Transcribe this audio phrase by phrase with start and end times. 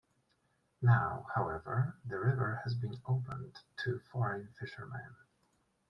[0.81, 5.15] Now, however, the river has been opened to foreign fishermen.